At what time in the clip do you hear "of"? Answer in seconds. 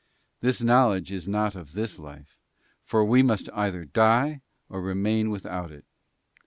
1.55-1.73